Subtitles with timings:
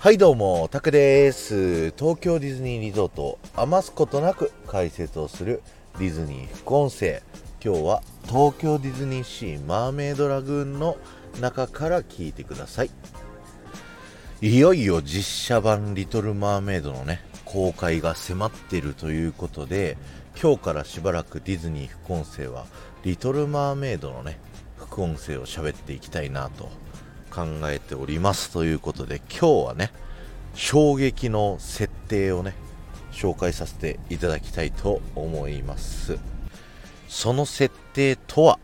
[0.00, 1.90] はいどうも、タクです。
[1.90, 5.62] 東京ディズニーリゾートを余すことなく解説をする
[5.98, 7.22] ディズニー副音声。
[7.62, 10.96] 今日は東京ディズニーシーマーメイドラグーンの
[11.38, 12.90] 中から聞いてください。
[14.40, 19.98] いよいよ実写版リトルマーメイドのね、公開が迫っているということで、
[20.42, 22.64] 今日からしばらくディズニー副音声は
[23.02, 24.40] リトルマーメイドのね、
[24.78, 26.70] 副音声を喋っていきたいなと
[27.30, 29.92] 考えておりますということで今日はね
[30.54, 32.54] 衝撃の設定をね
[33.12, 36.18] 紹介させていただきたいと思います。
[37.08, 38.58] その設定とは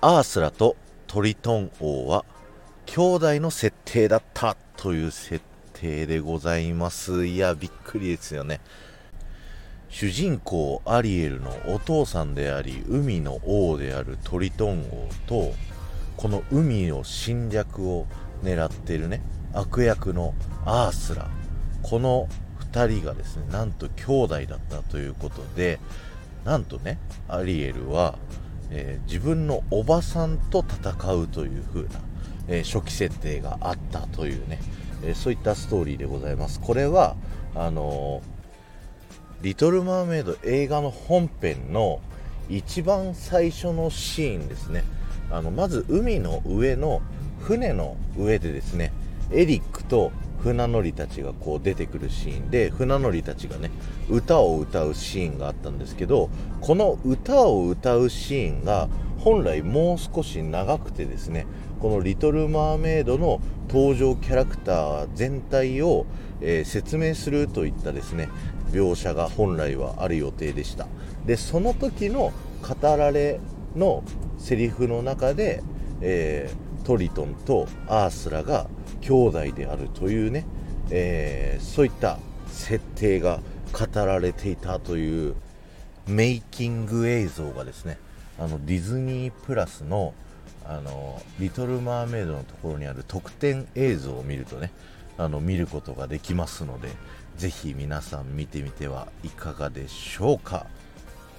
[0.00, 2.24] アースラとトリトン王は
[2.86, 7.26] 兄弟の設定だったという設定でございます。
[7.26, 8.60] いやびっくりですよね。
[9.88, 15.52] 主人公アリエルのお父さんであり海の王であるトリトン王と
[16.20, 18.06] この海の侵略を
[18.42, 19.22] 狙っているね。
[19.54, 20.34] 悪役の
[20.66, 21.30] アースラ
[21.82, 22.28] この
[22.72, 25.80] 2人がですねなんと兄弟だったということで
[26.44, 28.18] なんとねアリエルは、
[28.70, 31.88] えー、自分のおばさんと戦うという風な、
[32.48, 34.60] えー、初期設定があったというね、
[35.02, 36.60] えー、そういったストーリーでございます。
[36.60, 37.16] これは
[37.54, 38.20] あの
[39.40, 42.00] リトル・マーメイド映画の本編の
[42.50, 44.84] 一番最初のシーンですね。
[45.30, 47.00] あのまず海の上の
[47.40, 48.92] 船の上でですね
[49.30, 53.70] エリックと船乗りたちがこう出てくるシーンで船乗りたちがね
[54.08, 61.46] 歌を歌うシーンがあったんですけどこの歌を歌うシーンが本来もう少し長くてですね
[61.78, 66.06] この「リトル・マーメイド」の登場キャラクター全体を、
[66.40, 68.28] えー、説明するといったですね
[68.72, 70.86] 描写が本来はある予定でした。
[71.26, 73.40] でその時の語られ
[73.76, 74.02] の
[74.38, 75.62] セリフの中で、
[76.00, 78.68] えー、トリトンとアースラが
[79.00, 80.46] 兄弟であるというね、
[80.90, 83.40] えー、そういった設定が
[83.72, 85.34] 語られていたという
[86.06, 87.98] メイキング映像がですね
[88.38, 90.14] あのディズニープラスの
[90.66, 94.70] あのリトル・マーメイドのところにある特典映像を見るとね
[95.18, 96.90] あの見ることができますので
[97.36, 100.66] ぜひ皆さん見てみてはいかがでしょうか。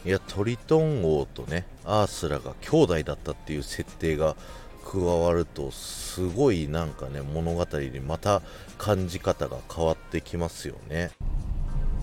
[0.03, 4.35] いやトリトン王とねアースラが兄弟だったっていう設定が
[4.83, 8.41] 加わるとすごいなんかね物語にまた
[8.79, 11.11] 感じ方が変わってきますよね、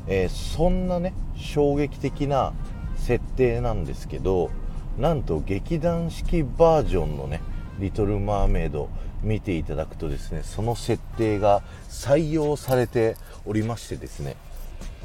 [0.06, 2.52] えー、そんなね衝撃的な
[2.96, 4.50] 設定なんですけど
[4.96, 7.40] なんと劇団式バージョンのね
[7.80, 8.88] 「リトル・マーメイド」
[9.22, 14.36] 見ていただくとですねその設定が採用されておりましてですね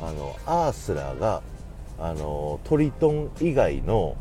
[0.02, 1.42] あのアースラが
[2.04, 4.18] あのトリトン以外の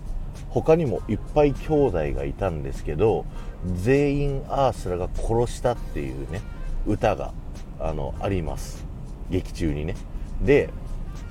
[0.50, 3.26] 他にもいっぱい兄弟がいたんですけど
[3.74, 6.42] 全員アースラが殺したっていうね
[6.86, 7.32] 歌が
[7.80, 8.84] あのあります。
[9.30, 9.96] 劇中にね。
[10.40, 10.70] で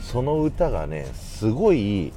[0.02, 2.12] その歌がねすごい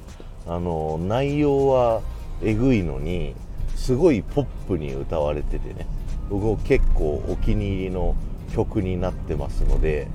[0.45, 2.01] あの内容は
[2.43, 3.35] えぐいのに
[3.75, 5.87] すごいポップに歌われててね。
[6.29, 8.15] 僕も結構お気に入りの
[8.53, 10.07] 曲になってますので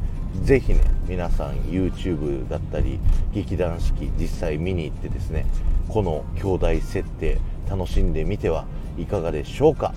[0.43, 3.01] ぜひね皆さん YouTube だったり
[3.33, 5.47] 劇団四季実際見に行ってですね
[5.89, 7.39] この兄弟設定
[7.69, 8.67] 楽しんでみては
[8.99, 9.93] いかがでしょうか、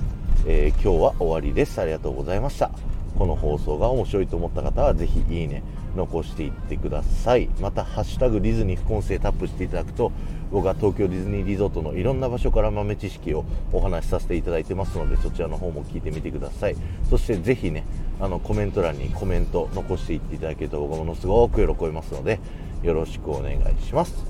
[0.48, 1.80] えー、今日は終わりです。
[1.82, 2.93] ありがとうございました。
[3.18, 5.63] この放送が面白いと思った方はぜひいいね
[5.96, 7.50] 残していってください。
[7.62, 10.12] また「ハッシュタグディズニー副音声」タップしていただくと
[10.51, 16.75] 僕は東京ディズニーリゾートのいろんな場所から豆知識をお話しさせていただいてますのでそちらの方も聞いてみてください。
[17.09, 17.84] そしてぜひね
[18.19, 22.40] あのコメント欄にコメント残していっていただけると僕はものすごく喜びますので
[22.81, 24.25] よろしくお願いします。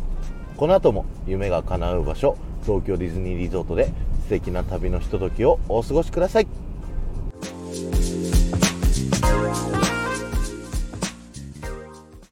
[0.57, 3.91] この後も夢が叶う場所東京ディズニーリゾートで
[4.23, 6.62] 素敵な旅のひとときをお過ごしください。